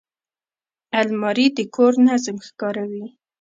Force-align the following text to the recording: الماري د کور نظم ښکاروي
الماري 0.99 1.45
د 1.57 1.59
کور 1.75 1.93
نظم 2.07 2.37
ښکاروي 2.47 3.05